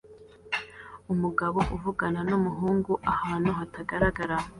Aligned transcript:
Umugabo 1.13 1.57
avugana 1.75 2.19
numuhungu 2.29 2.93
ahantu 3.13 3.49
hatagaragara 3.59 4.35